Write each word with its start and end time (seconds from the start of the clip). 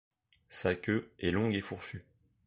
Sa 0.49 0.73
queue 0.73 1.11
est 1.19 1.29
longue 1.29 1.53
et 1.53 1.61
fourchue. 1.61 2.03